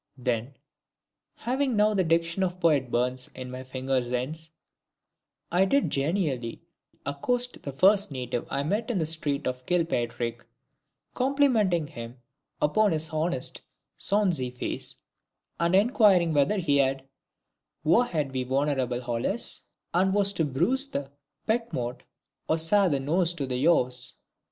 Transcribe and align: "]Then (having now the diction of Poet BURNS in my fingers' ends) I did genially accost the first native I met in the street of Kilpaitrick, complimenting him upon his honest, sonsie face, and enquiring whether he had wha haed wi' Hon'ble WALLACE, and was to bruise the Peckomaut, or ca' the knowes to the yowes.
"]Then 0.29 0.55
(having 1.35 1.75
now 1.75 1.93
the 1.93 2.03
diction 2.03 2.41
of 2.41 2.59
Poet 2.59 2.89
BURNS 2.89 3.29
in 3.35 3.51
my 3.51 3.61
fingers' 3.63 4.11
ends) 4.11 4.49
I 5.51 5.65
did 5.65 5.91
genially 5.91 6.63
accost 7.05 7.61
the 7.61 7.71
first 7.71 8.09
native 8.09 8.47
I 8.49 8.63
met 8.63 8.89
in 8.89 8.97
the 8.97 9.05
street 9.05 9.45
of 9.45 9.63
Kilpaitrick, 9.67 10.43
complimenting 11.13 11.85
him 11.85 12.17
upon 12.59 12.93
his 12.93 13.11
honest, 13.11 13.61
sonsie 13.95 14.49
face, 14.57 14.95
and 15.59 15.75
enquiring 15.75 16.33
whether 16.33 16.57
he 16.57 16.77
had 16.77 17.07
wha 17.83 18.03
haed 18.05 18.33
wi' 18.33 18.45
Hon'ble 18.45 19.05
WALLACE, 19.07 19.61
and 19.93 20.15
was 20.15 20.33
to 20.33 20.43
bruise 20.45 20.87
the 20.89 21.11
Peckomaut, 21.47 22.01
or 22.49 22.57
ca' 22.57 22.87
the 22.87 22.99
knowes 22.99 23.35
to 23.35 23.45
the 23.45 23.57
yowes. 23.57 24.15